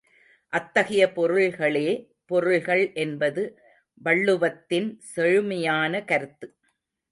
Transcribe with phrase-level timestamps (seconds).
[0.53, 1.89] அத்தகைய பொருள்களே
[2.25, 3.43] பொருள்கள் என்பது
[4.01, 6.49] வள்ளுவத்தின் செழுமையான கருத்து.